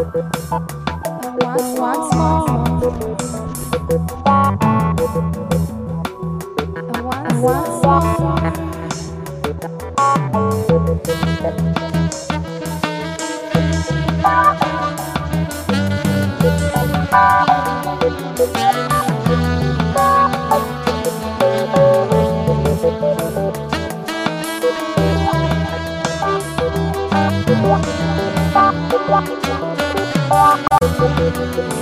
Once, 0.00 1.78
once 1.78 2.14
more. 2.14 2.40
Once, 7.42 7.84
once 7.84 8.18
more. 14.22 14.59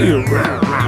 you. 0.00 0.87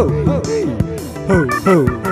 ho. 0.00 2.09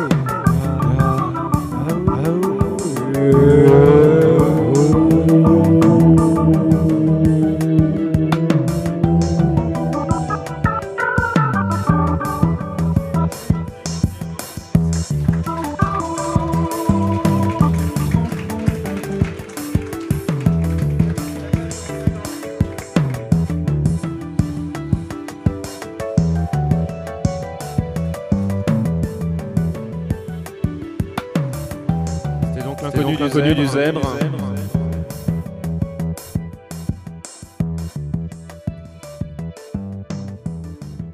l'inconnu 33.39 33.55
du 33.55 33.67
zèbre. 33.67 34.01
Du 34.01 34.21
zèbre. 34.21 34.48